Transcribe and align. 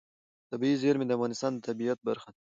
طبیعي 0.49 0.75
زیرمې 0.81 1.05
د 1.07 1.11
افغانستان 1.17 1.51
د 1.55 1.59
طبیعت 1.67 1.99
برخه 2.07 2.29
ده. 2.35 2.39